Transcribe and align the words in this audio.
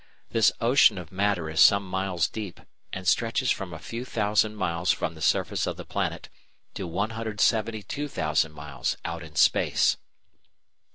This 0.31 0.51
ocean 0.59 0.97
of 0.97 1.11
matter 1.11 1.47
is 1.47 1.59
some 1.61 1.87
miles 1.87 2.27
deep, 2.27 2.59
and 2.91 3.07
stretches 3.07 3.51
from 3.51 3.71
a 3.71 3.77
few 3.77 4.03
thousand 4.03 4.55
miles 4.55 4.91
from 4.91 5.13
the 5.13 5.21
surface 5.21 5.67
of 5.67 5.77
the 5.77 5.85
planet 5.85 6.27
to 6.73 6.87
172,000 6.87 8.51
miles 8.51 8.97
out 9.05 9.21
in 9.21 9.35
space. 9.35 9.97